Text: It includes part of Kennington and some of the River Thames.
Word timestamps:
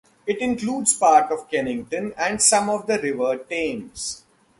It 0.25 0.39
includes 0.39 0.95
part 0.95 1.31
of 1.31 1.47
Kennington 1.47 2.15
and 2.17 2.41
some 2.41 2.71
of 2.71 2.87
the 2.87 2.97
River 2.97 3.37
Thames. 3.37 4.23